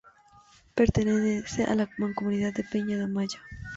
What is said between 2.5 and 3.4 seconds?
de Peña Amaya.